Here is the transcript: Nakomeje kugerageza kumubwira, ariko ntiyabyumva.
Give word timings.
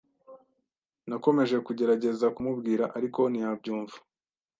Nakomeje 1.07 1.55
kugerageza 1.67 2.25
kumubwira, 2.35 2.83
ariko 2.97 3.19
ntiyabyumva. 3.31 3.95